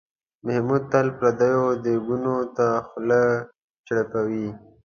[0.45, 3.21] محمود تل پردیو دیګونو ته خوله
[3.87, 4.47] چړپوي.